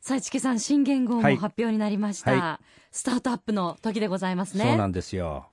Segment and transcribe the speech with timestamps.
[0.00, 1.36] さあ、一木さん、新元号もはい。
[1.36, 2.32] 発表になりました。
[2.32, 4.64] はスタートアップの時でございますね。
[4.64, 5.48] そうなんですよ。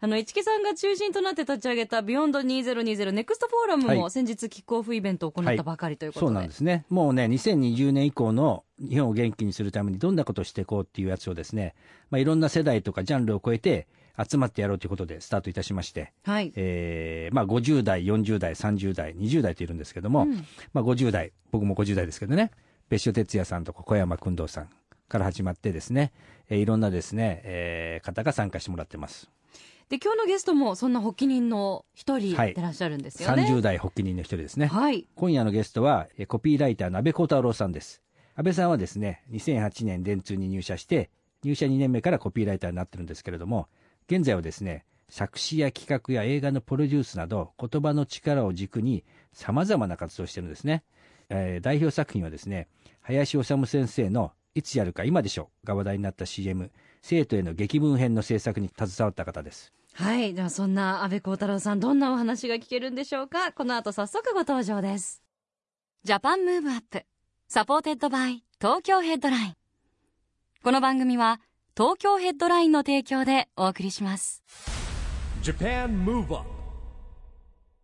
[0.00, 6.28] あの、一木さんが中心となって立ち上げた Beyond 2020 Next Forum もはい先日キックオフイベントを行ったばかりということで。
[6.28, 6.84] そうなんですね。
[6.90, 11.74] もうね2020年以降の日本を元気にするためにどんなことをしていこうっていうやつをですね、
[12.10, 13.86] まあ、いろんな世代とかジャンルを超えて
[14.28, 16.52] 集まってやろうということでスタートいたしまして、はい。
[16.56, 20.26] えーまあ、50代40代30代20代といるんですけども、
[20.74, 22.50] まあ、50代僕も50代ですけどね
[22.92, 24.68] 別所哲也さんとか小山君堂さん
[25.08, 26.12] から始まってですね、
[26.50, 29.30] えーいろんなですね、えー方が参加してもらってます。
[29.88, 32.52] で、今日のゲストもそんな発起人の一人はい。
[32.52, 33.44] でいらっしゃるんですよね。
[33.44, 35.06] 30代発起人の一人ですね、はい。
[35.14, 38.02] 今夜のゲストはえーコピーライターの安倍幸太郎さんです。
[38.34, 41.08] 安倍さんはですね2008年電通に入社して
[41.44, 43.68] 入社2年目からコピーライターになってるんですけれども
[44.06, 50.84] 現在はですね作詞や企画や映画のプロデュースなど言葉の力を軸にさまざまな活動をしてるんですね、
[51.34, 52.68] えー代表作品はですね
[53.00, 60.32] 林修先生の「いつやるか今でしょ」が話題になった CM 生徒への檄文編の制作に携わった方ですはい。
[60.32, 63.52] では、そんな安倍幸太郎さん、どんなお話が聞けるんでしょうか？
[63.52, 65.22] この後早速ご登場です。
[66.02, 67.04] Japan Move Up,
[67.46, 69.54] supported by 東京ヘッドライン。
[70.64, 71.42] この番組は、
[71.76, 74.42] 東京ヘッドラインの提供でお送りします。
[75.42, 76.48] Japan Move Up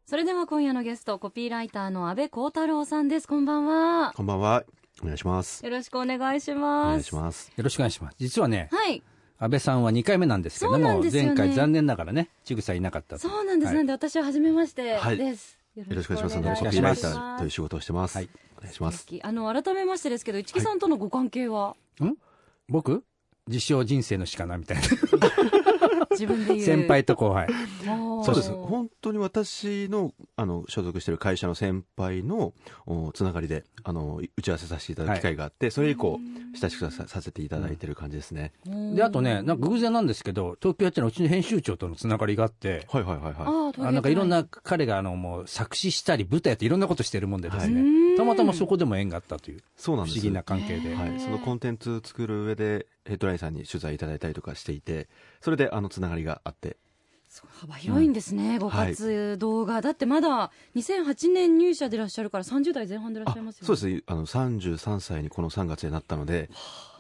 [0.08, 3.28] それでは今夜のゲスト、コピーライターの安倍幸太郎さんです。
[3.28, 4.14] こんばんは。
[4.16, 4.64] こんばんは。
[5.02, 5.62] お願いします。
[5.62, 6.88] よろしくお願いしおます。
[6.92, 7.52] 願いします。
[7.54, 9.02] よろしくお願いします実はねはい。
[9.38, 13.68] 安倍さんは2回目なんですけども、ね前回残念ながらねちぐさいなかったとそうなんです。
[13.68, 15.58] はいなんで私は初めましてはいです。
[15.76, 16.46] よろしくお願いします。
[16.46, 18.16] よろしくお願いしますコピーライターという仕事をしてます。
[18.16, 19.06] はいお願いします。
[19.22, 21.76] あの、改めましてですけど、市木さんとのご関係は、
[22.70, 23.04] 僕？
[23.46, 24.82] 自称人生のしかなみたいな
[26.10, 26.66] 自分で言う。
[26.66, 27.48] 先輩と後輩
[28.24, 28.50] そうです。
[28.52, 32.52] 本当に私の、あの、所属している会社の先輩の、
[32.86, 36.18] おつながりで、あの、打ち合わせさせていただく機会があって、それ以降、
[36.60, 38.52] 親しくささせていただいている感じですね。
[38.94, 44.38] であとねなんか偶然なんですけど東京やってるうちの編集長とのつながりがあってはいはいはいはああ、あなんかいろんな。
[44.38, 47.80] な彼があのもう作詞したり舞台やっていろんなことしてるもんでですうね、
[48.14, 49.62] んたまたまそこでも縁があったというい。
[49.76, 50.24] そう不思なんです。
[50.24, 51.20] 議な関係で、はい。
[51.20, 55.08] そのコンテンツ作る上で、ヘッドラインさんに取材いただいたりとかしていて、
[55.40, 56.76] それで、あの、つながりがあって、
[57.60, 59.80] 幅広いんですね、ご活動が。
[59.80, 63.66] だってまだ2008年入社でいらっしゃるから30代前半でいらっしゃいますよね。
[63.66, 64.02] そうですね。
[64.06, 66.48] あの、33歳にこの3月になったので、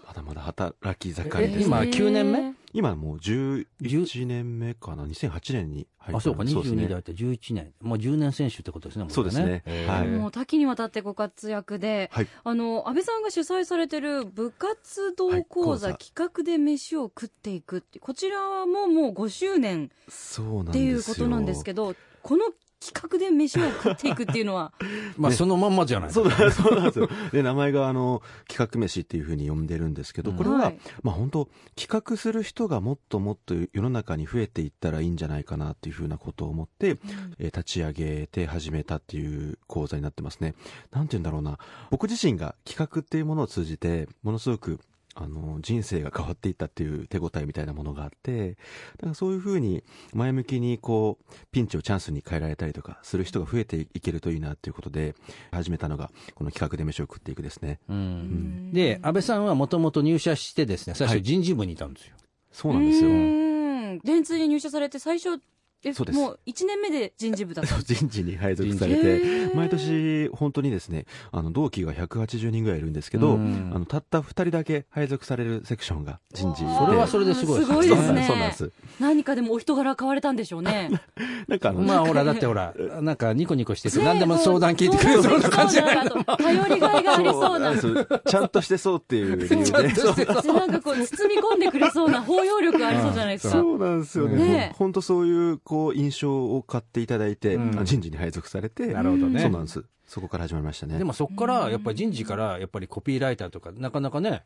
[0.08, 1.90] まだまだ働き盛りです、え今ね。
[1.90, 2.54] 9年目？
[2.72, 6.16] 今もう11年目かな？2008年に入った。
[6.16, 6.88] あそうか22ですね。
[6.88, 7.74] 代って11年。
[7.82, 9.62] もう10年選手ってことですねもそうですね。
[9.86, 10.06] はい。
[10.06, 12.28] もう多岐にわたってご活躍で、はい。
[12.42, 20.72] あの、安倍さんが主催されてる部活動はい講座、企画で飯を食っていくって、こちらはもうもう5周年そうなんですよ。
[20.72, 22.46] っていうことなんですけど、この
[22.80, 24.72] 企画で飯を食っていくっていうのは、
[25.18, 27.08] まあそのまんまじゃないそうだ、そうなんですよ。
[27.32, 36.98] で、名前があの、企画飯っていうふうに呼んでるんですけど、これは、はいまあ本当企画する人がもっともっと世の中に増えていったらいいんじゃないかなっていうふうなことを思って、
[37.38, 40.54] えー立ち上げて始めたっていう講座になってますね。
[40.92, 41.58] なんて言うんだろうな。
[41.90, 44.78] 僕自身が企画っていうものを通じて、ものすごく、
[45.20, 48.54] あの、人生が変わっていったっていう手応えみたいなものがあって、だ
[49.02, 49.82] からそういうふうに
[50.14, 55.14] 前向きにこう、ピンチをチャンスに変えられたりとかする人が増えていけるといいなっていうことで、
[55.50, 57.80] 始めたのが、この企画で飯を食っていくですね。
[57.88, 62.14] うんで安倍さんはもともと入社してですね最初はい人事部にいたんですよ、
[62.52, 63.12] そうなんですよう。
[63.12, 65.40] ーん電通に入社されて最初、
[65.84, 76.74] えそうですもう1年目で人事部だったんです 人事に配属されてー、毎年本当にですね、あの、同期が180人ぐらいいるんですけど、うんあの、たった2人だけ配属されるセクションが人事で。
[76.74, 78.24] それはそれですごいすごいですね。
[78.26, 78.72] そうなんです。
[79.00, 80.90] 何かでもお人柄変われたんでしょうね。
[81.46, 87.74] なんかあの、まあほらだってほらなんかニコニコしててね何でも相談聞いてくれそうな感じ頼りがいがありそうな。
[88.26, 93.54] ちゃんとしてそうっていう理由でなんかこう包み込んでくれそうな包容力ありそうじゃないですか。
[93.54, 94.36] そうなんですよね。
[94.36, 99.84] ね本当そういう、こう、印象を買っていただいて、うん人事に配属されて、なるほどねそうなんです。
[100.06, 100.96] そこから始まりましたね。
[100.96, 104.42] でもそこからやっぱり人事からやっぱりコピーライターとかなかなかね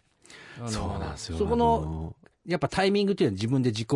[0.67, 1.39] そうなんですよ。
[1.39, 3.89] そこのやっぱタイミングっていうのは自分で自己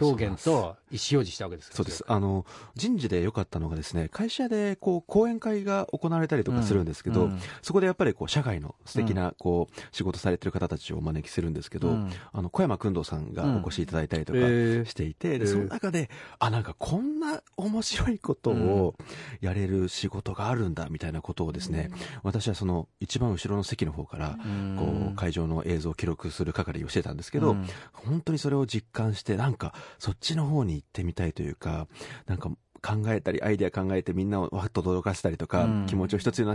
[0.00, 2.04] 表現と意思表示したわけですかそうです。
[2.06, 2.44] あの、
[2.74, 7.40] 人事で良かったのがですね、会社でこう、講演会が行われたりとかするんですけど、うん。
[7.62, 12.10] そこでやっぱりこう、社外の素敵な、こう、仕事されてる方たちをお招きするんですけど、うん。
[12.32, 18.94] あの、小山くんどうさんがお越しいただいたりとかしていて、で、その中で、あ、なんかこんな面白いことを
[19.40, 21.90] やれる仕事があるんだ、みたいなことをですね、
[22.22, 24.76] 私はその、一番後ろの席の方から、うん。
[24.76, 27.66] こう、会場の映像を記録する係をしてたんですけど、うん。
[27.92, 31.86] 本当にそれを実感して、なんか、そっちの方に行ってみたいというか、
[32.26, 32.50] なんか、
[32.84, 36.52] 考えたり、アイデア考えてみんなをわっと驚かせたりとか、うん気持ちを一つに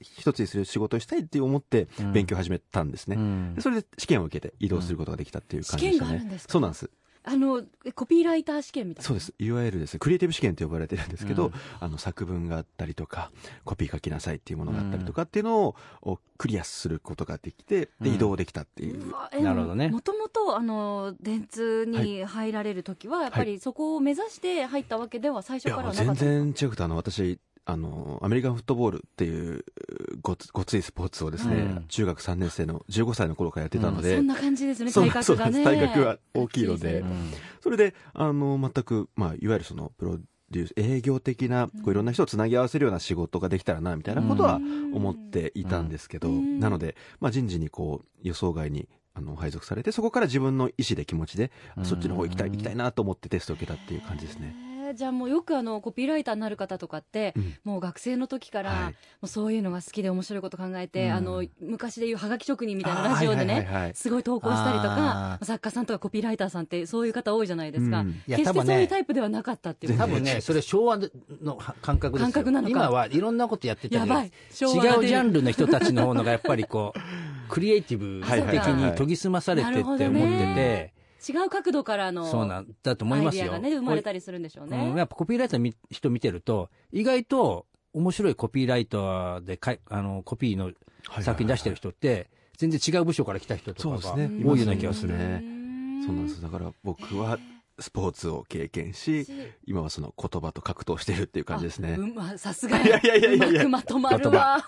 [0.00, 3.16] 一つにする仕事をしたいって思ってうん勉強を始めたんですね。
[3.16, 6.08] うんでそれで試験を受けて移動することができたっていう感じでしたね。
[6.10, 6.52] 試験があるんですか？
[6.52, 6.90] そうなんです。
[7.22, 9.06] あのえコピーライター試験みたいな？
[9.06, 9.34] そうです。
[9.38, 9.94] いわゆるです。
[9.94, 11.52] ね、クリエイティブ試験と呼ばれてるんですけど、うん。
[11.78, 13.30] あの、作文があったりとか、
[13.64, 18.14] コピー書きなさいっていうものがあったりとかっていうのを、をクリアすることができて、で、うん。
[18.14, 19.12] 移動できたっていう。
[19.42, 19.88] なるほどね。
[19.88, 26.30] もともとあの電通に入られる時はやっぱりそこを目指して入ったわけでは最初からなかったんですか？
[26.30, 29.64] 然違くて、あの、私、あの、アメリカンフットボールっていう
[30.22, 31.84] ごつごついスポーツをですね、うん。
[31.88, 34.92] 中学3年生の15歳の頃からやってたので、そんな感じですね。
[34.92, 35.64] 体格がね。
[35.64, 37.04] 体格が大きいので。
[37.62, 40.18] それで、あの、全く、まあ、いわゆるその、プロ
[40.50, 44.94] デュース、営業的な、こういろんな人をつなぎ合わせるような仕事ができたらな、みたいなことはうん。
[44.94, 46.58] 思っていたんですけど、うん。
[46.60, 51.84] なので、まあ、人事にこう、予想外に、あの、配属されて、そこから自分の意思で気持ちで、うん。
[51.84, 54.69] そっちの方行きたい、行きたいなと思ってテストを受けたっていう感じですね。
[54.94, 57.54] じゃあもうよくあのコピーライターになる方とかって、うん。
[57.64, 58.82] もう学生の時から、はい。
[58.84, 58.92] も
[59.22, 61.12] うそういうのが好きで面白いこと考えて、うん。
[61.12, 63.94] あの昔でいうはがき職人みたいなラジオでね、はいはいはいはい。
[63.94, 68.08] すごい投稿したりとあか作家さんとかコピーライターさんってそういう方多いじゃないですか、うん。
[68.10, 70.98] いや決してそういうタイプではなかったっていう多分ね、それ昭和
[71.42, 72.32] の感覚ですよ。
[72.32, 72.70] 感覚なのか。
[72.70, 74.26] 今はいろんなことやってたりやばい。
[74.26, 74.32] 違う
[75.06, 77.00] ジャンルの人たちの方のがやっぱりこう、
[77.48, 80.92] クリエイティブ的に研ぎ澄まされてって思ってて、
[81.28, 83.44] 違う角度からのそうなんだと思いますよ。
[83.44, 90.72] アイディアがね生まれたりするんでしょうね、うんやっぱコピーライターの人見てると、意外と面白いコピーライターでかいあのコピーの
[91.20, 94.44] 作品出してる人って、全然違う部署から来た人とかがそうですね。
[94.44, 95.16] 多いような気がする。
[95.16, 95.42] ね。
[96.06, 96.42] そうなんです。
[96.42, 97.38] だから僕は
[97.80, 99.26] スポーツを経験し、
[99.66, 102.00] 今はその言葉と格闘してるっていう感じですねあ。
[102.00, 104.64] うんまさすがいやいやいやいやいやうまくまとまるわ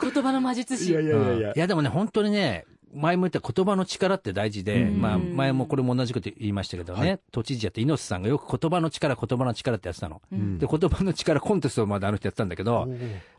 [0.00, 2.64] 言葉の魔術師いやいやいやいやうんいやでもね、本当にね、
[2.96, 5.00] 前も言った言葉の力って大事で、うん。
[5.00, 7.20] まあ、前もこれも同じこと言いましたけどね、はい。
[7.30, 10.22] 都知事やって猪瀬さんがよく言葉の力、言葉の力ってやってたの。
[10.32, 10.58] うん。
[10.58, 12.88] で、言葉の力コンテストまであの人やってたんだけど、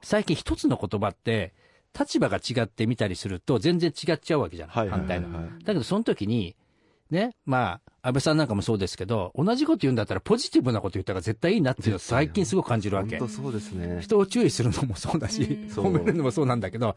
[0.02, 1.54] 最近一つの言葉って、
[1.98, 5.36] 立場が違ってみたりすると全然違っちゃうわけじゃない、反対の。
[5.36, 6.56] はいだけどその時に、
[7.10, 13.18] ね、まあ、安倍さんなんかもそうですけど、同じこと言うんだったらポジティブなこと言った方が絶対いいなっていうのを最近すごく感じるわけ。
[13.18, 13.34] 本当。
[13.34, 14.02] そうですね。
[14.02, 16.96] 人を注意するのもそうだし、褒めるのもそうなんだけど、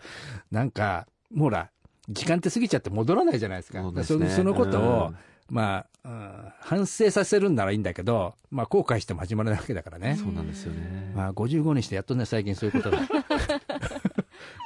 [0.51, 1.71] なんか、もうほら、
[2.11, 3.81] 時間って過ぎちゃって戻らないじゃないですか。
[3.83, 5.17] そねそそのことを、うん
[5.51, 10.17] まあ、うん反省させるんならいいんだけど、まあ、後悔しても始まらないわけだからね。
[10.17, 11.13] そうなんですよね。
[11.15, 12.99] まあ、55にしてやっとね、最近そういうことが。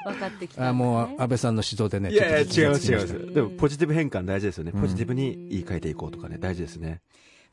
[0.05, 3.35] 分かってきたねもう、安倍さんの指導でね、いやいや、ちょっと違います、違いま気がつきす。
[3.35, 4.73] でも、ポジティブ変換大事ですよね。
[4.75, 7.01] うんポジティブに言い換えていこうとかね、大事ですね。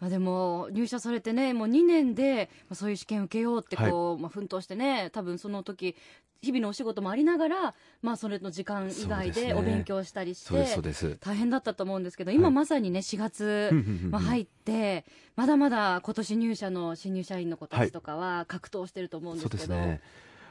[0.02, 5.96] まあ、でも入社されてねもう2年でまあそういう試験受けようってこう、まあ、奮闘してね多分その時
[6.42, 10.54] 日々のお仕事もありながら、まあ、それの時間以外でお勉強したりして。
[11.22, 12.54] 大変だったと思うんですけど今はい。
[12.54, 13.70] まさにね4月、
[14.10, 15.06] まあ、入って
[15.36, 20.02] まだまだ今年入社の新入社員の子たちとかは格闘してると思うんですけど、ですね。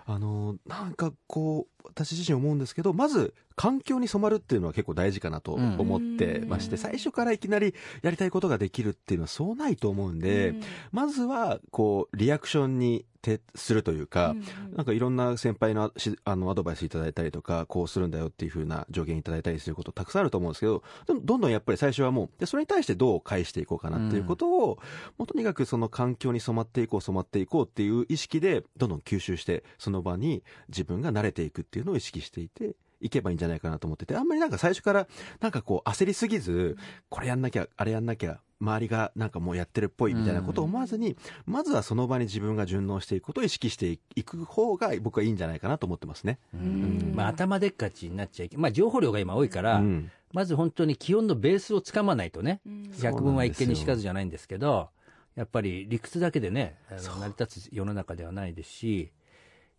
[0.06, 6.78] あの、なんかこう、私自身思うんですけど、まず、環境に染まるっていうのは結構大事かなと思ってまして、うん。
[6.78, 10.62] 最初からいきなりやりたいことができるっていうのはそうないと思うんで、うん。
[10.92, 14.74] まずは、こう、リアクションに徹するというか、うん。
[14.76, 24.78] なんかいろんな先輩のしあのアドバイスいただいたりとか、こうするんだよっていう風な助言いただいたりすることたくさんあると思うんですけど、でもどんどんやっぱり最初はもう、でそれに対してどう返していこうかなっていうことを、
[25.18, 35.06] もうとにかくその環境に染まっていこう、染まっていこうっていう意識で、どんどん吸収して、その場に自分が慣れていくっていうのを意識していて、いけばいいんじゃないかなと思ってて、あんまりなんか最初から、
[35.40, 36.76] なんかこう焦りすぎず、
[37.08, 46.38] これやんなきゃ、あれやんなきゃ、周りがなんかもうやってるっぽいみたいなことを思わずに、まずはその場に自分が順応していくことを意識していく方が僕はいいんじゃないかなと思ってますね。
[46.52, 47.12] うん。
[47.14, 50.10] まあ、頭でっかちになっちゃいけまあ、情報量が今多いから、うん。
[50.32, 52.90] まず本当に気温のベースをつかまないとね、うん。
[53.00, 54.90] 百聞は一見にしかずじゃないんですけど、
[55.36, 59.12] やっぱり理屈だけでね、成り立つ世の中ではないですし、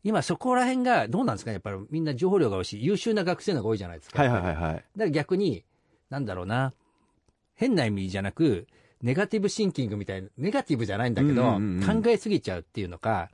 [0.03, 4.22] 今そこら辺がどうなんですかね、やっぱりみんな情報量が多いし、優秀な学生の方が多いじゃないですか。
[4.22, 4.74] はいはいはいはい。
[4.74, 5.63] だから逆に、
[6.10, 6.74] なんだろうな、
[7.55, 8.67] 変な意味じゃなく、
[9.01, 13.29] ネガティブシンキングみたいな、ネガティブじゃないんだけど、うんうんうんうん考えすぎちゃうっていうのか、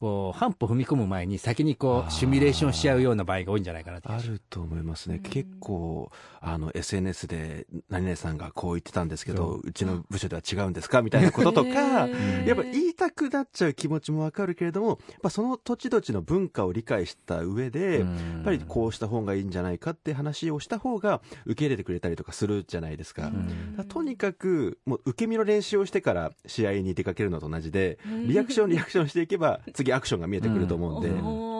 [0.00, 5.18] こう半歩踏み込む前に先にこうシミュレーションしちゃうような場合が多いんじゃないかなあると思いますね。
[5.18, 9.72] 結構、あの、SNS で、何々さんがこう言ってたんですけど、う。
[9.72, 18.04] ちの部署では違うんですかみたいなこととか、やっぱ言いたくなっちゃう気持ちもわかるけれども、やっぱその土地土地の文化を理解した上で、や
[18.40, 23.22] っぱりこうした方がいいんじゃないかって話をした方が受け入れてくれたりとかするじゃないですか。
[23.22, 23.34] だか
[23.78, 31.58] らとにかく、もう受け身の練習をしてから試合に出かけるのと同じで、リアクションリアクションしていけば、次 アクションが見えてくると思うんで。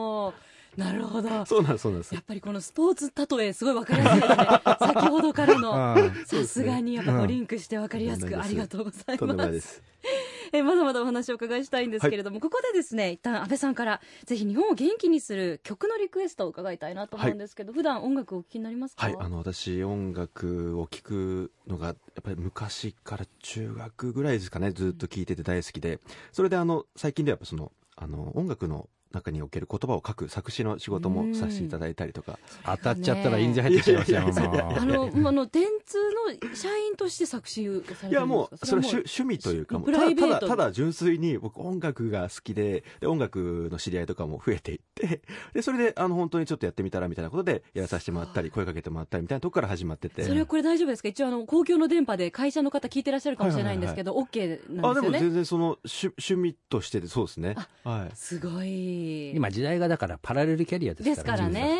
[0.79, 1.45] なるほど。
[1.45, 2.21] そうなんです、そうなんですや。
[2.21, 4.47] っぱりこのスポーツ例えすごいわかりやすいですね。
[4.79, 5.97] 先ほどからの。
[6.25, 9.53] さすがにやっぱリンクしてわかりやすくうんありがとうございま。
[9.55, 9.83] すす。
[10.53, 19.05] えまだまだお話をお伺いしたいんですけれども、ここでですね、一旦安倍さんからぜひ日本を元気にする曲のリクエストを伺いたいなと思うんですけど、普段音楽をお聴きになりますか？
[19.05, 25.99] はい、あの、私、音楽を聴くのが、やっぱり昔から中学ぐらいですかね、ずっと聴いてて大好きで、
[26.31, 34.05] それであの、最近ではやっぱその、あの、音楽の中における言葉を書く作詞の仕事もさせていただいたりとか、当たっちゃったら印税入ってきちゃいま。
[34.05, 35.99] いやいやいやいやもうあの、あの、電通
[36.51, 45.23] の社員として作詞をされていやもう、それはも趣趣味というか、ただ、ただ、純粋に僕音楽が好きで、で、音楽の知り合いとかも増えていって、
[45.55, 50.23] で、それで、あの、本当にちょっとやってみたらみたいなことでやらさせてもらったり、声かけてもらったりみたいなとこから始まってて。
[50.25, 51.09] それはこれ大丈夫ですか？
[51.09, 55.31] 一応あの、公共の電波で会社の方聞いてらっしゃるかもしれないんですけど、OK なあ、でもんですよね。
[55.31, 57.55] 全然その、趣趣味としてでそうですね。
[57.85, 58.17] はい。
[58.17, 58.98] すごい。
[59.35, 61.79] 今時代がだからパラレルキャリアですからですからね。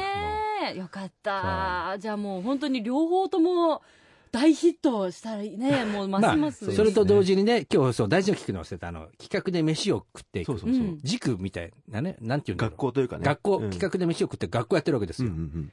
[0.77, 1.97] よかった。
[1.99, 3.83] じゃあもう本当に両方とも
[4.31, 6.67] 大ヒットしたらね、 もうますます。
[6.67, 10.47] まあ、それと同時にね、今日そう大事な聞くの忘れた、あの、企画で飯を食っていく。
[10.47, 10.83] そうそうそう。
[10.83, 13.25] うん塾みたいなね、なんていうんだろう学校というかね。
[13.25, 15.35] 学校、うん企画で飯を食って学校やってるわけですうんよ。
[15.35, 15.73] うんうん。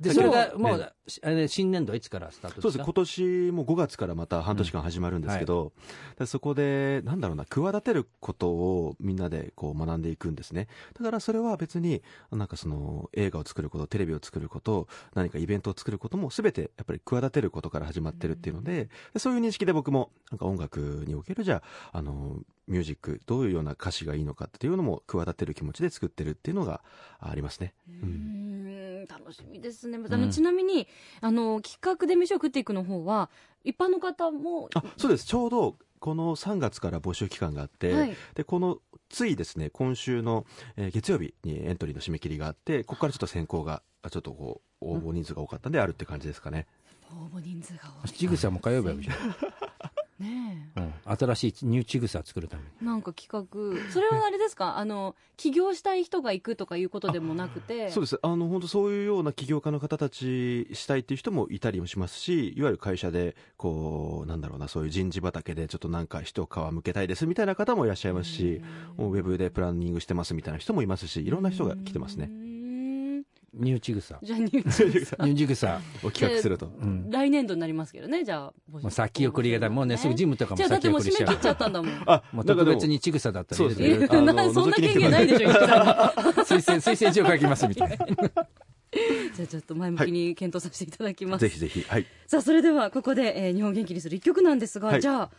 [0.00, 2.84] で、それがもう、ね新年度はいつからスタートそうです。
[2.84, 5.72] 今年も5月からまた半年間始まるんですけど、
[6.18, 10.68] でそこで、なんだろうな、企てることをみんなでこう学んでいくんですね。
[10.98, 26.82] だからそれは別に、なんかその映画を作ること、テレビを作ること、何かイベントを作ることも全てやっぱり企てることから始まってるっていうので、でそういう認識で僕もなんか音楽におけるじゃあ、あの、ミュージック、どういうような歌詞がいいのかっていうのも企てる気持ちで作ってるっていうのが
[27.18, 27.74] ありますね。
[27.88, 29.98] うーん楽しみですね。
[30.08, 30.86] あの、ちなみに、
[31.20, 33.30] あの、企画で飯を食っていくの方は、
[33.64, 35.26] 一般の方も、あ、そうです。
[35.26, 46.66] ちょうど、この3月から募集期間があって、はいで、この、ついですね、今週の、えー月曜日にエントリーの締め切りがあって、ここからちょっと選考が、あちょっとこう、応募人数が多かったんで、あるって感じですかね。
[47.12, 48.10] 応募人数が多い。
[48.12, 49.16] ちぐさも通えばいいじゃん。
[50.20, 50.92] ねうん。
[51.04, 52.68] 新しいニューちぐさ作るために。
[52.82, 52.84] え。
[52.84, 54.78] なんか企画、それはあれですか？
[54.78, 58.18] あの、起業したい人が行くとかいうことでもなくて、そうです。
[58.22, 68.60] あの、本当そういうような起業家の方たちしたいっていう人もいたりもしますし、いわゆる会社で、こう、なんだろうな、そういう人事畑でちょっとなんか一皮向けたいですみたいな方もいらっしゃいますし、
[68.98, 72.30] ウェブでプランニングしてますみたいな人もいますし、いろんな人が来てますね。
[73.54, 74.18] うーんニューちぐさ。
[74.22, 75.80] じゃあ、ニューニューちぐさ。
[76.02, 76.66] を企画すると。
[76.66, 77.10] うん。
[77.10, 78.52] 来年度になりますけどね、じゃあ。
[78.70, 79.70] もう先送りがだ。
[79.70, 82.02] もうね、すぐジムとかもじゃあ、だってもう先送りしちゃう締め切っちゃったんだもん。
[82.06, 84.40] あ、もう特別にちぐさだったらそう入れてくれるですね。
[84.40, 85.48] あの そんな権限ないでしょ。
[85.50, 87.96] 推薦、推薦状書きますみたいな。
[89.34, 91.42] じゃあちょっと前向きに検討させていただきます。
[91.42, 91.84] ぜひぜひ。
[91.88, 92.06] はい。
[92.26, 95.30] さあ、それではここで、えー日本元気にする一曲なんですが、はいじゃあ、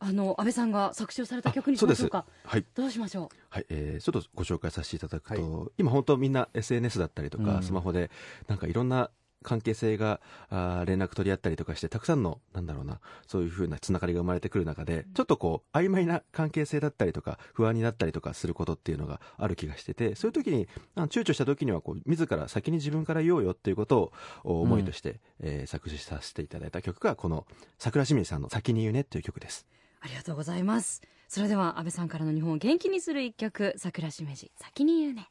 [0.00, 2.24] あの、安倍さんが作詞をされた曲にしましょうか。
[2.44, 2.64] はい。
[2.74, 8.10] どうしましょはい、えー、ちょっとご紹介させていただくと、今本当みんな SNS だったりとか、うんスマホで、
[8.46, 9.10] なんかいろんな
[9.42, 24.12] 関係性が、あー連絡取り合ったりとかして、たくさんの、なんだろうな、そういうふうなつながりが生まれてくる中で、ちょっとこう、曖昧な関係性だったりとか、不安になったりとかすることっていうのがある気がしてて、そういう時に、あの躊躇した時には、こう、自ら先に自分から言おうよっていうことを、
[24.44, 27.46] お思いとして、えー作詞させていただいた曲が、この、
[27.78, 29.66] 桜清水さんの先に言うねっていう曲です。
[30.02, 30.04] う。
[30.04, 31.02] ありがとうございます。
[31.28, 35.28] それでは安倍さんからの日本を元気にする一曲、桜しめじ、先に言うね。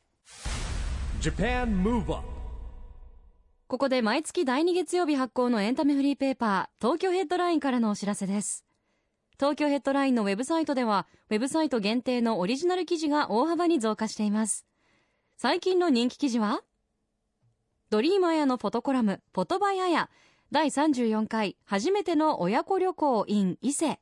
[1.21, 2.37] Japan Move Up
[3.67, 8.63] ここで毎月第2月曜日発行のエンタメフリーペーパー、東京ヘッドラインからのお知らせです。
[9.39, 14.65] 東京ヘッドラインのウェブサイトでは、ウェブサイト限定のオリジナル記事が大幅に増加しています。
[15.35, 16.61] 最近の人気記事は、
[17.89, 20.09] ドリームアヤのフォトコラム、 Photo by アヤ、
[20.51, 23.99] 第34回、初めての親子旅行 in 伊勢。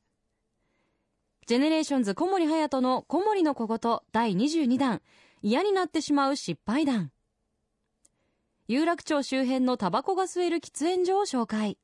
[1.45, 5.03] ジェネレーションズ小森隼人の小森の小言第22弾、
[5.43, 7.11] 嫌になってしまう失敗談。
[8.67, 11.77] 有楽町周辺のタバコが吸える喫煙所を紹介。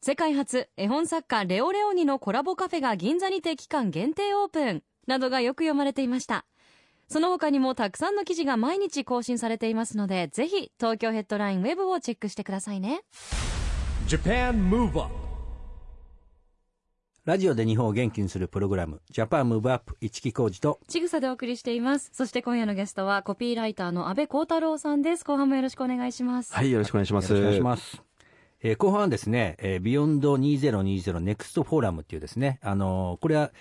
[0.00, 6.46] 世界初、絵本作家レオレオニのコラボカフェが銀座にて期間限定オープンなどがよく読まれていました。
[7.06, 13.02] その他にもたくさんの記事が毎日更新されていますので、ぜひ東京ヘッドラインウェブをチェックしてくださいね。
[17.26, 22.10] ラジオで日本を元気にするプログラム、ジャパンムーブアップ一木工事と、ちぐさでお送りしています。
[22.14, 25.24] そして今夜のゲストはコピーライターの安倍光太郎さんです。
[25.24, 26.54] 後半もよろしくお願いします。
[26.54, 27.32] はい、よろしくお願いします。
[27.34, 28.02] よろしくお願いします。
[28.62, 33.52] えー後半はですね、えービヨンド2020ネクストフォーラムっていうですね、あのーこれは、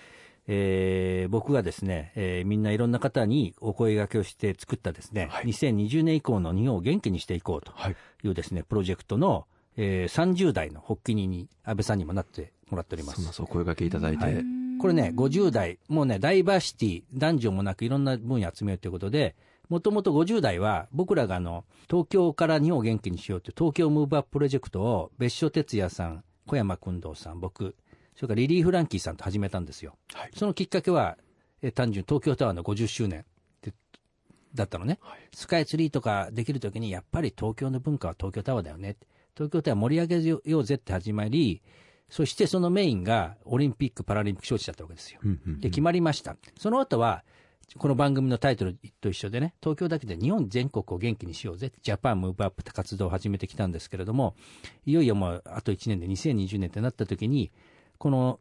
[0.48, 7.96] えー僕がですね、えーみんないろんな方にお声掛けをして作ったですね、はい2020年以降の日本を元気にしていこうとはい。
[8.24, 13.46] いうですね、プロジェクトの、えー30代の発起人に安倍さんにもなってもらっておりますそう。
[13.46, 14.24] お声掛けいただいて。
[14.24, 19.36] はいこれね、50代、もうね、ダイバーシティ、男女もなくいろんな分野集めようということで、
[19.68, 27.76] もともと50代は、僕らがあの、東京から日本を元気にしようという東京ムーブアッププロジェクトを、別所哲也さん、小山君堂さん、僕、
[28.16, 29.98] それからリリー・フランキーさんと始めたんですよ。
[30.14, 31.18] はいそのきっかけは、
[31.62, 33.26] え単純に東京タワーの50周年
[34.54, 35.00] だったのね。
[35.02, 38.98] はいスカイツリーとかできるときに、やっぱり東京の文化は東京タワーだよね。
[39.36, 41.62] 東京タワー盛り上げようぜって始まり、
[42.10, 45.20] そしてそのメインがオリンピック・パラリンピック招致だったわけですよ。
[45.60, 46.36] で、決まりました。
[46.58, 47.24] その後は、
[47.78, 54.36] この番組のタイトルと一緒でね、東京だけで日本全国を元気にしようぜ、ジャパンムーブアップって活動を始めてきたんですけれども、
[54.86, 57.52] いよいよもうあと1年で2020年ってなった時に、
[58.00, 58.40] この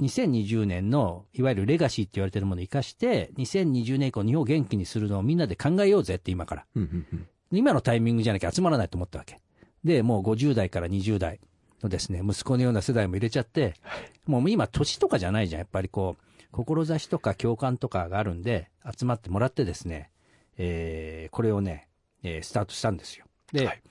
[0.00, 6.66] 2020年のいわゆるレガシーって言われてるものを生かして、2020年以降日本を元気にするのをみんなで考えようぜって今から。
[7.52, 9.40] 今のタイミングじゃなきゃ集まらないと思ったわけ。
[9.84, 11.40] で、もう50代から20代
[11.82, 13.74] のですね、息子のような世代も入れちゃって、
[14.26, 15.60] もう今年とかじゃないじゃん。
[15.60, 20.10] やっぱりこう、志とか共感とかがあるんで、集まってもらってですね、
[20.58, 21.88] えーこれをね、
[22.22, 23.24] えースタートしたんですよ。
[23.52, 23.82] で、はい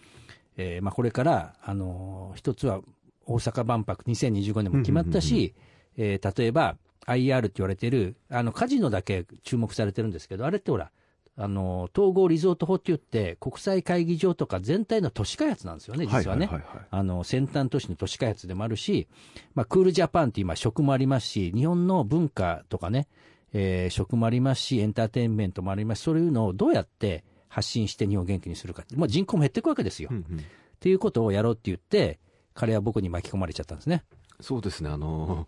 [0.57, 2.81] えーまあこれから、あのー一つは
[3.25, 5.53] 大阪万博2025年も決まったし、
[5.97, 10.91] えー例えば IR って言われてる、あの、カジノだけ注目されてるんですけど、あれってほら、
[11.41, 16.49] あの、統合リゾート法って言って、国際会議場とか全体の都市開発なんですよね、実はね。
[16.91, 19.07] あの、先端都市の都市開発でもあるし、
[19.55, 23.07] まあ、クールジャパンって今食もありますし、日本の文化とかね、
[23.53, 28.97] えー食もありますし、エンターテインメントもありますし、そういうのをどうやって発信して日本を元気にするかって。
[28.97, 30.09] まあ、人口も減っていくわけですよ。
[30.11, 30.43] っうんうん
[30.81, 32.19] ていうことをやろうって言って、
[32.53, 34.03] 彼は僕に巻き込まれちゃったんですね。
[34.39, 35.45] そうですね、あの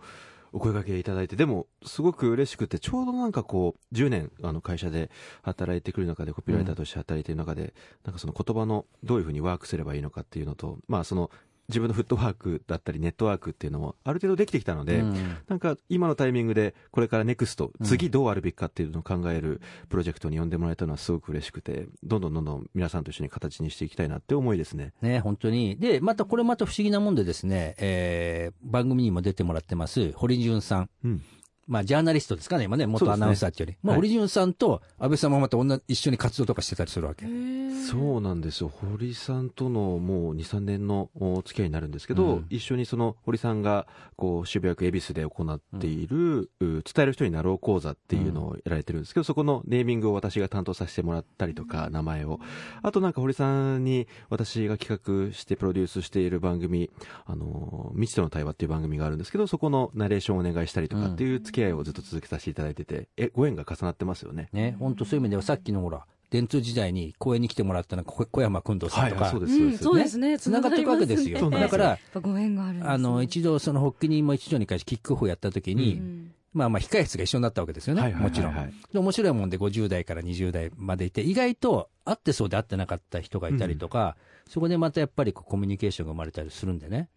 [0.53, 5.09] お声掛けいただいて、でも、すごく嬉しくて、ちょうどなんかこう、10年、あの、会社で
[5.43, 11.31] 働いてくる中で、コピーライターとして働いている中で、なんかその言葉の、どういうふうにワークすればいいのかっていうのと、まあ、その、
[11.69, 24.93] 自分のフットワークだったり、ネットワークっていうのも、ある程度できてきたので、うんなんか今のタイミングでこれからネクスト、うん次どうあるべきかっていうのを考えるプロジェクトに呼んでもらえたのはすごく嬉しくて、どんどんどんどん皆さんと一緒に形にしていきたいなって思いですね。
[25.01, 25.77] ね、本当に。
[25.77, 30.89] で、またこれまた不思議なもんでですね、えー番組にも出てもらってます、堀潤さん。
[31.03, 31.21] うん。
[31.67, 33.77] まあ、ジャーナリストですかね、今ね、元アナウンサーっていうより。
[33.81, 37.25] まあ、はい堀潤さんと安倍さんもまた同じ一緒に活動とかしてたりするわけ。
[37.71, 38.69] そうなんですよ。
[38.69, 52.39] 堀さんとのもう2、3年のお付き合いになるんですけど、うん一緒にその堀さんがこう渋谷区恵比寿で行っている、う伝える人になろう講座っていうのをやられてるんですけど、そこのネーミングを私が担当させてもらったりとか、名前を。
[52.81, 56.89] あとなんか堀さんに私が企画してプロデュースしている番組、
[57.25, 64.49] あの、未知との対話っていう番組があるんですけど、そこのナレーションをお願いしたりとかっていう付き合いをずっと続けさせていただいてて、え、ご縁が重なってますよね。
[64.51, 70.03] ね、本当そういう意味ではさっきのほら、電通時代に公演に来てもらったのがこ小山君堂さんとか、そうです、うん、そうで。
[70.03, 70.39] ですすね。
[70.39, 71.49] 繋がっていくわけですよ。
[71.49, 78.01] ねだから、ご縁があるんですねあの、一度その発起人も一度に回しキックオフをやった時に、うんまあまあ控え室が一緒になったわけですよね。
[78.01, 78.73] はいはいはいはいもちろん。
[78.91, 84.17] で、面白いもんで50代から20代までいて、意外と会ってそうで会ってなかった人がいたりとか、
[84.49, 87.09] そこでまたやっぱりこうコミュニケーションが生まれたりするんでね。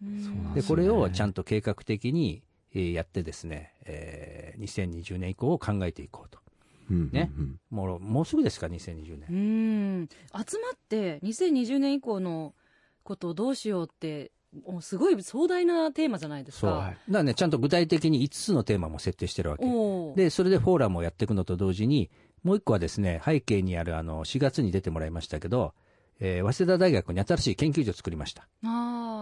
[0.54, 2.42] で、これをちゃんと計画的に
[2.74, 6.33] えーやってですね、えー2020年以降を考えていこうと。
[6.90, 9.28] うんねうんうんもう、もうすぐですか、2020年。
[9.30, 12.54] うん集まって2020年以降の
[13.02, 14.32] ことをどうしようって
[14.66, 16.70] もうすごい壮大なテーマじゃないですそう。
[16.70, 16.76] か。
[16.76, 19.64] だからね、ちゃんと具体的に5つのテーマも設定してるわけ。
[20.14, 22.10] で、それでフォーラムをやっていくのと同時に、
[22.44, 25.74] もう一個はですね、背景にあるあの、4月に出てもらいましたけど、
[26.20, 28.46] えー早稲田大学に新しい研究所を作りました。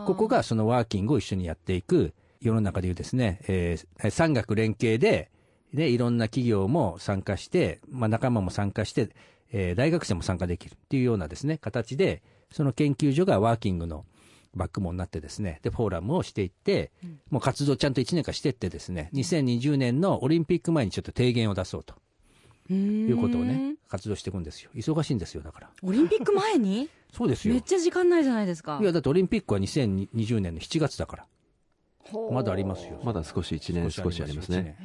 [0.07, 5.31] ここがそのワーキングを一緒にやっていく、世の中でいうですね、えー産学連携で、
[5.75, 9.11] で、いろんな企業も参加して、まあ仲間も参加して、
[9.53, 14.05] えー大学生も参加できるっていうようなですね、形で、その研究所がワーキングの
[14.55, 16.91] バックボになってですね、で、フォーラムをしていって、
[17.31, 21.95] もう活動ちゃんと1年間していってですね、2020年のオリンピック前にちょっと提言を出そうと
[22.73, 24.71] いうことをね、活動していくんですよ。
[24.75, 25.71] 忙しいんですよ、だから。
[25.83, 26.89] オリンピック前に？
[27.13, 27.55] そうですよ。
[27.55, 28.79] めっちゃ時間ないじゃないですか。
[28.81, 31.27] いや、だってオリンピックは2020年の7月だから。
[32.31, 33.01] まだありますよ。
[33.05, 34.77] まだ少し1年少しありますね。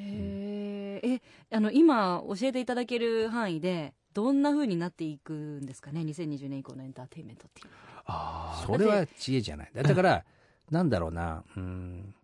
[1.51, 9.71] あの今教えていただける範囲でどんな風になっていくんですかね？2020年以降のエンターテインメントっていうのはあそれは知恵じゃない。
[9.73, 10.25] だから、
[10.71, 12.15] なんだろうな、うん、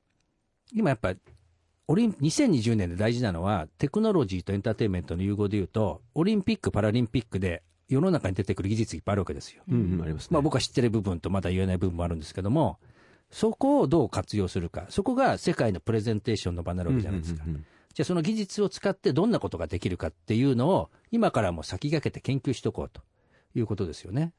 [0.73, 1.13] 今やっぱ、
[1.87, 9.63] オリン2020年で大事なのは、テクノロジーとエンターテインメントの融合でいうと、オリンピック・パラリンピックで世の中に出てくる技術いっぱいあるわけですよ。
[9.67, 10.35] うんうん、ありますね。
[10.35, 12.79] まあ、僕は知ってる部分とまだ言えない部分もあるんですけども、
[13.29, 17.43] そこをどう活用するか、そこが世界のプレゼンテーションの場になるわけじゃないですか。
[17.43, 23.01] うんうんうんじゃあその技術を使ってどんなことができるかっていうのを、今からも先駆けて研究しとこうと
[23.55, 24.33] いうことですよね。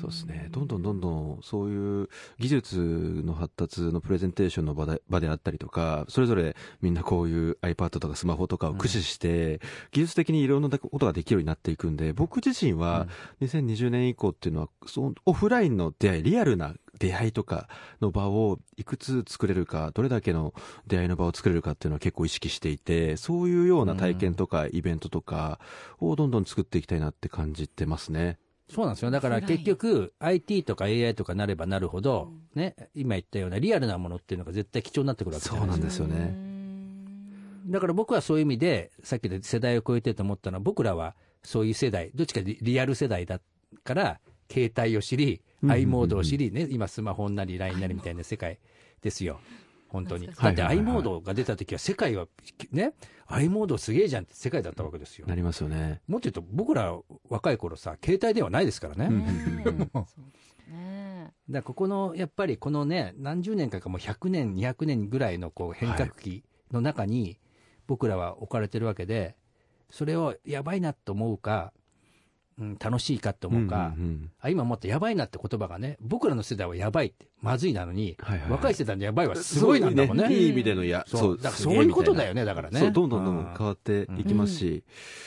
[0.00, 0.48] そうですね。
[0.52, 2.78] どんどんどんどん、そういう技術
[3.24, 13.08] の発達のプレゼンテーションの場で場であったりとか、それぞれみんなこういう iPad とかスマホとかを駆使して、技術的にいろんなことができるようになっていくんで、僕自身は
[13.40, 17.68] 2020年以降っていうのは、そのオフラインの出会い、リアルな出会いとか
[18.00, 20.54] の場をいくつ作れるか、どれだけの
[20.86, 25.60] 出会いの場を作れるかっていうのは結構意識していて、そういうような体験とかイベントとか
[26.00, 28.38] をどんどん作っていきたいなって感じてますね。
[28.70, 29.10] そうなんですよ。
[29.10, 36.04] だから結局、IT とか AI とかなればなるほど、ね、今言ったようなリアルなものっていうのが絶対貴重になってくるわけじゃないですか。
[36.04, 36.48] そうなんですよね。
[37.68, 43.40] だから僕はそういう意味で、さっきで世代を超えてと思ったのは、僕らはそういう世代、どっちかリリアル世代だ
[43.84, 48.58] から、携帯を知り、i モードを知り、ね、今スマホなり LINE なりみたいな世界
[49.02, 49.40] ですよ。
[49.88, 50.26] 本当に。
[50.26, 52.26] だって i はいモードが出た時は世界は、
[52.72, 52.92] ね、
[53.26, 55.26] i モードすげえじゃんって世界だったわけですよ。
[55.26, 56.00] なりますよね。
[56.06, 59.06] もっと言うと、僕ら若い頃さ、携帯電話ないですからね。
[59.06, 60.38] うん
[61.48, 67.38] だからここのやっぱりこのね、何十年かかもう100年、200年ぐらいのこう変革期の中に、
[67.86, 69.34] 僕らは置かれてるわけで、
[69.90, 71.72] それをやばいなと思うか、
[72.58, 74.30] うん、楽しいかと思うか、んんん。
[74.40, 78.40] あ今もっとやばいなって言葉がね、僕らの世代はやばいって、まずいなのに、はいはい。
[78.42, 80.24] はい若い世代のやばいはすごいなんだもんね。
[80.24, 82.80] そういい意味でのや、そうだからそういうことだよね、だからね。
[82.80, 84.84] そう、どんどんどんどん変わっていきますし、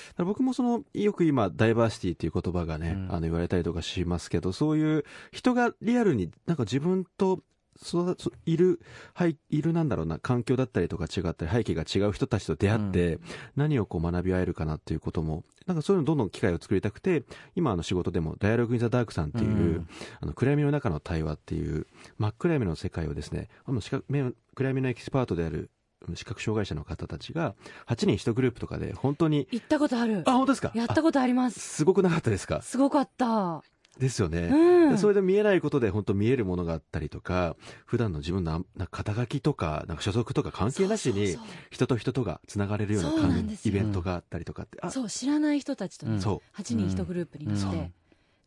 [0.09, 3.11] だから僕もその、よく今、ダイバーシティっていう言葉がね、うん。
[3.11, 7.39] あの、言われたりとかしますけど、そういう人がリアルになんか自分と、
[7.83, 8.79] そうそいる、
[9.13, 13.19] はい、いるなんだろうな、環境だったりとか違ったり、背景が違う人たちと出会って、
[13.55, 17.23] 何をこう学び合えるかなっていうことも、なんかそういうのどんどん機会を作りたくて、
[17.55, 19.87] 今あの仕事でも、 Dialog in the Dark さんっていう、うん。
[20.21, 25.69] あの暗闇の中の対話っていう真っ暗闇の世界をですねあの視覚目暗闇のエキスパートである
[26.07, 27.53] うん視覚障害者の方たちが
[27.87, 30.23] 8人1グループとかで本当に行ったことある。
[30.25, 30.71] あ本当ですか？
[30.73, 31.57] やったことあります。
[31.57, 32.61] あすごくなかったですか？
[32.61, 33.63] すごかった
[33.99, 34.89] ですよね、うん。
[34.89, 41.37] でそれで見えないことで本当見えるものがあったりとか普段の自分の肩書きとかなんか所属とか関係なしに
[41.69, 43.11] 人と人とがつながれるような
[43.65, 46.21] イベントがあったりとかって、あそう知らない人たちとね、うん。
[46.21, 46.57] そう。
[46.57, 47.93] 8人1グループになって、うん。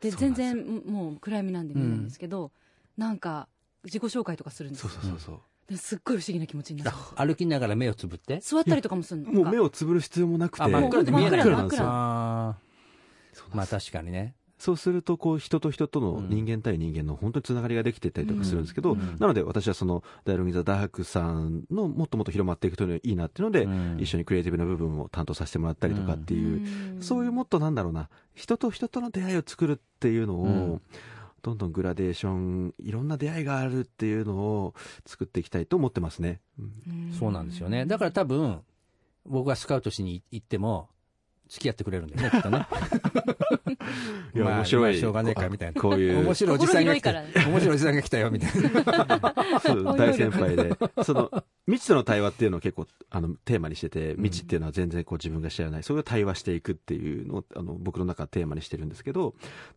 [0.00, 2.50] で全然もう暗闇なんで見えないんですけど、
[2.96, 3.48] なんか
[3.84, 4.88] 自己紹介とかするんですよ。
[4.88, 5.40] そうそうそうそう。
[5.68, 6.96] ですっごい不思議な気持ちになる。
[7.16, 8.40] 歩きながら目をつぶって？
[8.40, 9.30] 座ったりとかもするの？
[9.32, 10.64] もう目をつぶる必要もなくて。
[10.64, 11.38] あ、真っ暗で見えない。
[11.38, 11.86] 真っ暗なんですよ。
[13.54, 14.34] まあ確かにね。
[14.64, 19.16] そうすると、こう、人と人とのうん人間対人間の本当につながりができていったりとかするんですけど、うん。
[19.18, 23.98] なので私はその、ダイアログ・インザ・ダークさんのもっともっと広まっていくというのがいいなっていうので、うん。
[24.00, 27.02] 一緒にクリエイティブな部分を担当させてもらったりとかっていう、ん。
[27.02, 30.82] そういうもっとなんだろうな、人と人との出会いを作るっていうのを、うん。
[31.42, 34.74] どんどんグラデーション、いろんな出会いがあるっていうのを
[35.04, 36.40] 作っていきたいと思ってますね。
[36.58, 37.12] うん。
[37.12, 37.84] そうなんですよね。
[37.84, 38.62] だから多分、
[39.26, 40.88] 僕がスカウトしに行っても、
[41.48, 42.66] 付き合ってくれるんだよね、きっとね。
[44.34, 45.80] いやまあ面白いまあしょうがねえか、みたいな。
[45.80, 47.12] こういう面白いおじさんが来た。
[47.12, 49.34] 面白いおじさんが来たよ、みたいな。
[49.60, 51.30] そう大先輩で、その、
[51.66, 59.34] 未知との対話っていうのを結構、あの、テーマにしてて、未知っていうのは全然こう自分が知らない、そういう対話していくっていうのを、あの、僕の中テーマにしてるんですけど、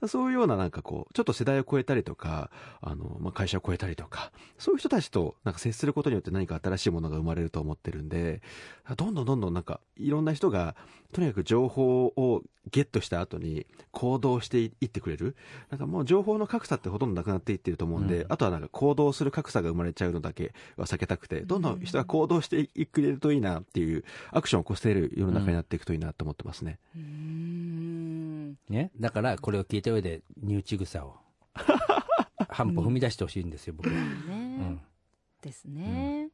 [0.08, 8.42] そういうようななんかこう、ちょっと世代を超えたりとか、あの、まあ、会社を超えたりとか、そういう人たちとなんか接することによって何か新しいものが生まれると思ってるんで、
[8.98, 10.76] どんどんどんどんなんか、いろんな人が、
[11.14, 15.36] とにかく情報をゲットした後に行動していってくれる。
[15.70, 18.34] なんかもう情報の格差ってほとんどなくなっていってると思うんで、うん。
[18.34, 26.80] あとはなんか行動する格差が生まれちゃうのだけは避けたくて、どんどん人が行動していくれるといいなっていう、アクションを起こせる世の中になっていくといいなと思ってますね。
[26.96, 28.92] うーんね。
[29.00, 31.18] だから、これを聞いた上で、身内草を、
[32.50, 33.96] 半歩踏み出してほしいんですよ、僕は。
[33.96, 33.98] う
[34.30, 34.36] ね、
[34.70, 34.82] ん。
[35.42, 36.30] ですね、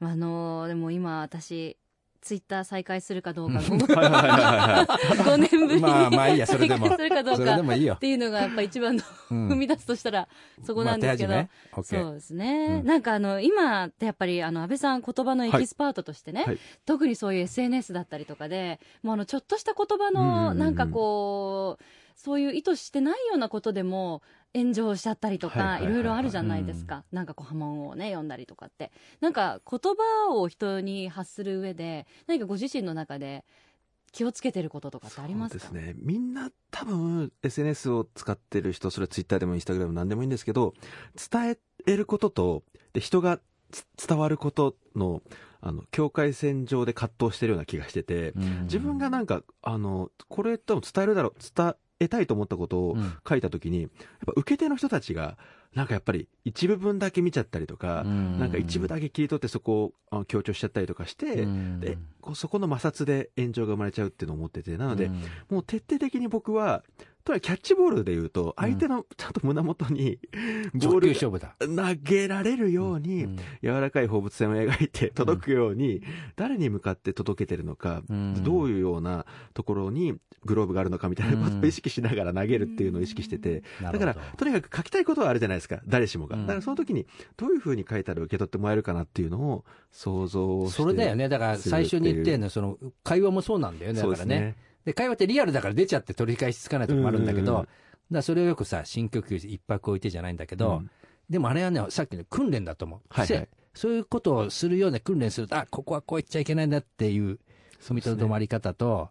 [0.00, 1.76] あのでも今私
[2.24, 3.58] ツイッター再開するかどうか。
[3.58, 6.88] はいはいはいはい5年ぶりにまあまあいいやそれでも。
[6.88, 7.94] 再開するかどうか。
[7.94, 7.98] っ。
[7.98, 9.48] ていうのがやっぱ一番のうん。
[9.48, 10.26] 踏み出すとしたら
[10.64, 11.34] そこなんですけど、
[11.82, 12.86] そうですね、うん。
[12.86, 16.58] なんかあの今ってやっぱりあの安倍さん言葉のエキスパートとしてね、はい。
[16.86, 21.84] 特にそういう SNS だったりとかでもうあのちょっとした言葉のなんかこう
[22.14, 24.22] そういう意図してないようなことでも
[24.54, 28.66] 炎上しちゃったりとかはいろいろあるじゃないですか、なんかこう波紋をね読んだりとか。
[28.66, 33.44] ってなんか言葉を人に発する上で何かご自身の中で
[34.12, 35.66] 気をつけてることとかってありますか？
[35.66, 35.94] そうですね。
[35.98, 40.72] みんな多分 SNS を使ってる人、それは Twitter でも Instagram でも何でもいいんですけど、
[41.32, 43.40] 伝えることと、で人が
[43.72, 45.20] つ伝わることの、
[45.60, 52.96] あの、境界線上で葛藤してるような気がしてて、自分がなんか、あの、これ多分伝えるだろう、伝えたいと思ったことを
[53.28, 53.90] 書いたときに、やっ
[54.26, 55.36] ぱ受け手の人たちが、
[55.74, 61.46] なんかやっぱり一部分だけ見ちゃったりとか、なんか一部だけ切り取ってそこを強調しちゃったりとかして、
[61.80, 61.98] で、
[62.34, 65.10] そこの摩擦で炎上が生まれちゃうっていうのを思ってて、なので、
[65.50, 66.84] もう徹底的に僕は、
[67.24, 70.18] とにかくキャッチボールで言うと、相手のちゃんと胸元に、
[70.74, 71.14] ボール。
[71.76, 73.26] 投げられるように、
[73.62, 76.02] 柔らかい放物線を描いて届くように、
[76.36, 78.02] 誰に向かって届けてるのか、
[78.42, 86.36] どういうようなところにグローブがあるのかみたいなことを意識しながら投げるっていうのを意識してて、だから、とにかく書きたいことはあるじゃないですか、誰しもが。
[86.36, 87.06] だからその時に、
[87.38, 90.76] どういうふうに書いたら受け取ってもらえるかなっていうのを想像して。
[90.82, 91.30] それだよね。
[91.30, 94.02] だから最初に言ったような、その、会話もそうなんだよね。
[94.02, 94.56] だからね。
[94.84, 97.66] で、会話ってリアルだから出ちゃって取り返しつかないとこもあるんだけど、
[98.10, 100.90] だそれをよくさ、深呼吸一泊置いてじゃないんだけど、うん、
[101.28, 103.00] でもあれはね、さっきの訓練だと思う。
[103.08, 107.38] はい、はい、そういうことをするような訓練すると、あ、ここはこう言っちゃいけないんだっていう、
[107.80, 109.10] 踏みとどまり方と、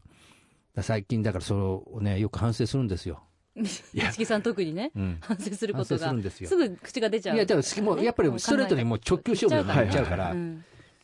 [0.75, 3.23] ね、最近だからそれをね、よく反省するんですよ。
[3.93, 6.07] 市木さん特にね、うん、反省することが。
[6.07, 6.49] するんですよ。
[6.49, 10.35] すぐ口が出ちゃう、いや、でも、もうやっぱりストレートにもう直球勝負になっちゃうから、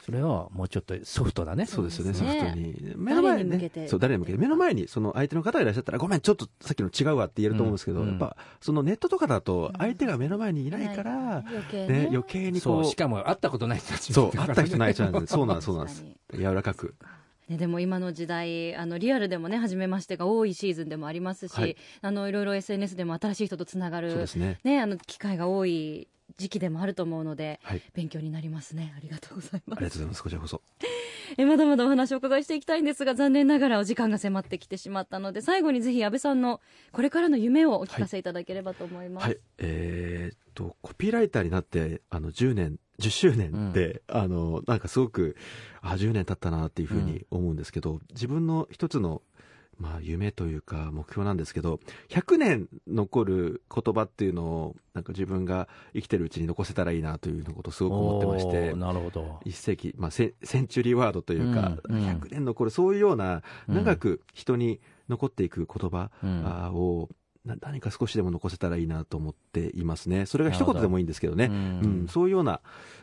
[0.09, 1.67] それをもうちょっとソフトだね。
[1.67, 2.93] そうですよね、ソフトに。
[2.95, 4.37] 目の前に、ね、そう、誰に向けて？
[4.39, 12.85] 目の前に、その相手の方がいらっしゃったら、ごめん、ちょっとさっきの違うわって言えると思うんですけど、うん、やっぱ、そのネットとかだと、相手が目の前にいないから、余計ね、余計にこう。
[12.85, 14.11] しかも会ったことない人たち。
[14.13, 16.03] そう、会った人ない人なんで、そうなんそうなんです。
[16.33, 16.95] 柔らかく。
[17.49, 26.07] ね、でも今の時代あのリアルでもね初めましてが多いシーズンでもありますし、はい、あのいろいろ SNS でも新しい人とつながる、ね、ね、あの機会が多い
[26.39, 28.93] 時期でもあると思うので、はい、勉強になりますね。
[28.97, 29.77] ありがとうございます。
[29.77, 30.23] ありがとうございます。
[30.23, 30.61] こちらこそ。
[31.37, 36.59] えまだまだお話をお伺いしていきたいんですが残念ながらお時間が迫ってきてしまったので最後にぜひ安倍さんの
[36.91, 45.37] これからの夢をお聞かせいただければと思います、はい、はい、えー、っとコピーライターになってあの10年10周年って、うん、あの、なんかすごく、
[45.81, 49.21] あ、10年経ったなっていうふうに思うんですけど、うん、自分の一つの、
[49.79, 59.39] まあ、夢というか、目標なんですけど、100年残る言葉っていうのを、なんか自分が生きてるうちに残せたらいいなということをすごく思ってまして、なるほど。
[59.45, 67.07] 一世紀、まあセ、センチュリーワードというか、うん、100年残る、そういうような、長く人に残っていく言葉を、
[67.61, 70.25] 何か少しでも残せたらいいなと思っていますね。
[70.25, 71.45] それが一言でもいいんですけどね。
[71.45, 71.55] うん、う
[72.05, 72.61] ん、そういうような、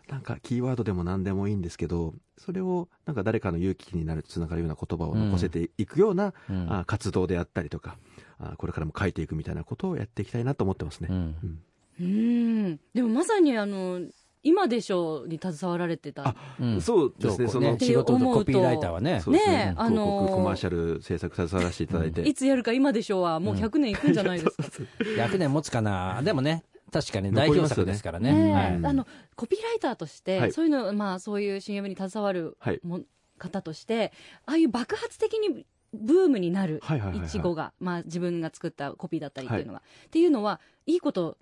[0.08, 7.96] なんかキーワードでも何でもいいんですけど、それをなんか誰かの勇気になる、つながるような言葉を残せていくような、うん、あ活動であったりとか
[8.38, 11.08] あ、これからも書いていくみたいなことをやっていきたいなと思ってますね。
[11.10, 11.60] うん。
[11.98, 14.00] うんでもまさにあの、
[14.46, 16.36] 今でしょうに携わられてた。
[16.60, 19.20] うん、そうですね、その、仕事のコピーライターはね。
[19.20, 19.74] そうですね。
[19.76, 22.22] あのー、コマーシャル制作携わらせていただいて。
[22.22, 24.64] いつやるか今でしょうはもう100年いくんじゃないですか。
[25.00, 26.22] うん、100年持つかな。
[26.22, 28.32] でもね、確かに代表作ですからね。
[28.32, 29.04] ねはい、あの、
[29.34, 33.00] コピーライターとして、はい、そういうの、まあそういう CM に携わるも、
[33.38, 34.12] 方として、
[34.46, 36.80] ああいう爆発的にブームになる
[37.14, 41.36] いちごが、まあ自分が作ったコピーだったりっていうのが、っていうのは、いいこと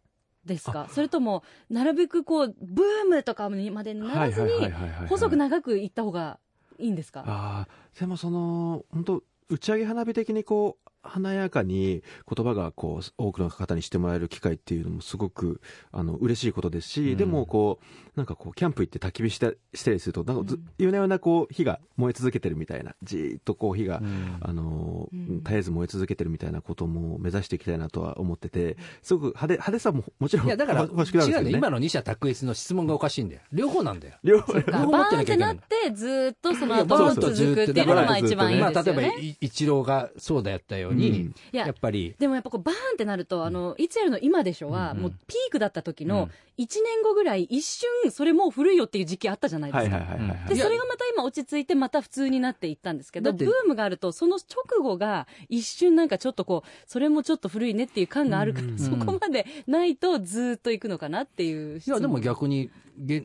[0.46, 0.88] ですか？
[0.90, 4.48] それとも、なるべくこう、ブームとかまでならずに、
[5.08, 6.38] 細く長くいった方が
[6.78, 7.20] いいんですか？
[7.26, 12.02] ああ、でもその、本当打ち上げ花火的にこう、華やかに
[12.34, 15.60] 言葉がこう多くの方にしてもらえる機会っていうのもすごく
[15.92, 17.84] あの嬉しいことですし、うん、でもこう
[18.16, 33.42] なんかこうキャンプ行って焚き火したしたりするとなんかず、うん、夜な夜なこう火が燃え続けてるみたいなじーっとこう火が、うん、あの絶えず燃え続けてるみたいなことも目指していきたいなとは思っててすごく派手派手さももちろんいやだから欲しくなるんですけど、ね、今の二者択一の質問がおかしいんだよ。
[33.52, 34.14] 両方なんだよ。
[34.24, 34.54] 両方。
[34.54, 42.14] バーンってなってずっとその後続くっていうのがまあ一番いいですよね、まあ、例えばイチローがそうだったように、いややっぱり。
[42.18, 46.28] でもやっぱこうバーンってなると、あの、いつやるの今でしょは、もうピークだった時の、
[46.58, 49.98] 1年後ぐらい一瞬、それもう古いよっていう時期あったじゃないですか。
[50.48, 61.78] で、それがまた今落ち着いて、また普通になっていったんですけど、ブームがあると、その直後が一瞬なんかちょっとこう、それもちょっと古いねっていう感があるから、そこまでないとずっと行くのかなっていう。
[61.78, 62.70] いや、でも逆に、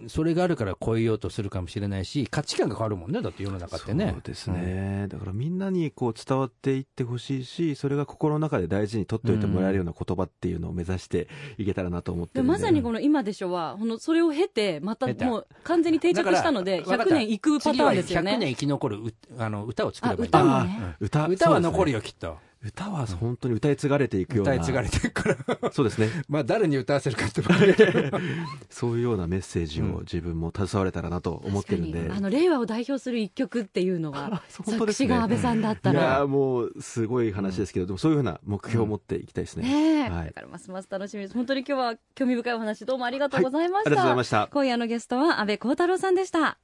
[0.08, 4.10] それがあるから超えようとするかもしれないし、価値観が変わるもんね、だって世の中ってね。
[4.12, 5.06] そうですね。
[5.10, 11.28] だからみんなにこう伝わっていってほしいし、それが心の中で大事に取っておいてもらえるような言葉っていうのを目指して
[11.58, 18.34] いけたらなと思ってまさにこの今でしょは、このそれを経て、またもう完全に定着したので、100年いくパターンですよね。
[18.34, 18.98] 100年生き残る
[19.38, 20.30] あの歌を作ればいい。
[20.30, 20.96] 歌もね。
[21.00, 22.38] 歌、歌は残るよ、きっと。
[22.62, 24.52] 歌は本当に歌い継がれていくような。
[24.54, 25.30] 歌い継がれていくか
[25.62, 25.72] ら。
[25.72, 26.10] そうですね。
[26.28, 27.42] まあ誰に歌わせるかって
[28.70, 32.12] そういうようなメッセージを自分も携われたらなと思ってるんで。
[32.12, 36.00] あの、令和を代表する一曲っていうのが、 作詞が安倍さんだったら。
[36.02, 39.64] いやもう、すごい話ですけど、でもそういうふうな目標を持っていきたいですね。
[39.64, 40.10] ねえ。
[40.10, 41.34] だからますます楽しみです。
[41.34, 43.90] 本当に今日は興味深いお話どうもありがとうございました。
[43.90, 44.50] ありがとうございました。
[44.52, 46.58] 今夜のゲストは安倍光太郎さんでした。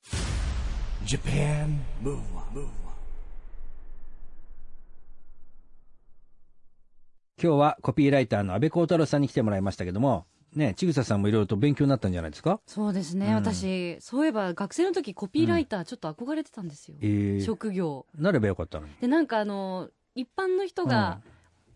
[1.06, 2.60] Japan Move Up,
[7.42, 12.62] 今日はコピーライターの安倍光太郎さんに来てもらいましたけども、ね、ちぐささんもいろいろと勉強になったんじゃないですか？
[12.66, 13.34] そうですね、うん。
[13.34, 18.06] 私そういえば学生の時コピーライターちょっと憧れてたんですよ、えー、職業。
[18.18, 18.94] なればよかったのに。
[19.02, 21.20] でなんかあの一般の人が、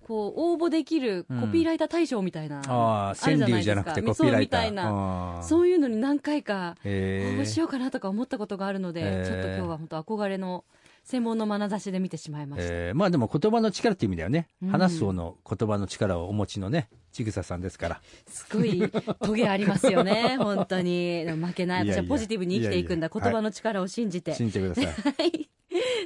[0.08, 4.62] こう応募できるコピーライター大賞みたいな、ああ、川柳じゃなくてコピーライター。
[4.62, 5.42] みたいな。
[5.44, 7.38] そういうのに何回かえー。
[7.38, 9.28] 応募しようかなとか思ったことがあるので、えー。
[9.28, 10.64] ちょっと今日は本当憧れの
[11.04, 18.02] 専門の眼差しで見てしまいました、えーまあでも言葉の力っていう意味だよね、うん話す方の言葉の力をお持ちのね、ちぐささんですから。
[18.28, 18.90] すごい
[19.22, 24.86] トゲありますよね 本当に負けない私はポジティブに生きていくんだ言葉の力を信じて、信じてください。
[24.86, 24.92] は
[25.26, 25.50] い。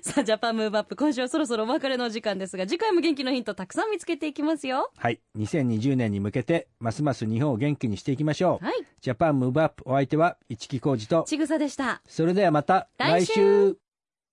[0.02, 4.92] さあ、ジャパンムーブアップ、今週はそろそろお別れのお時間ですが、次回も元気のヒントたくさん見つけていきますよ。
[4.98, 5.22] はい。
[5.38, 8.66] 2020年に向けて、ますます日本を元気にしていきましょう。
[8.66, 8.76] はい。
[9.02, 12.02] ジャパンムーブアップ、お相手は市木浩二と、ちぐさでした。
[12.08, 13.78] それではまた来週